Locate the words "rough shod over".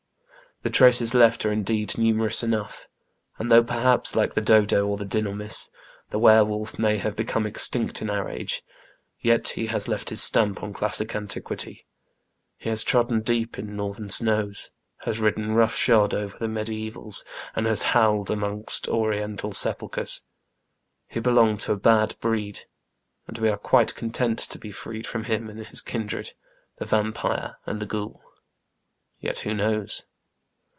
15.55-16.37